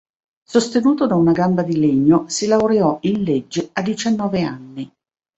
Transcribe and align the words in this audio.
Sostenuto 0.51 1.05
da 1.05 1.13
una 1.13 1.31
gamba 1.31 1.61
di 1.61 1.77
legno, 1.79 2.25
si 2.27 2.47
laureò 2.47 2.97
in 3.01 3.21
legge 3.21 3.69
a 3.71 3.83
diciannove 3.83 4.41
anni. 4.41 4.91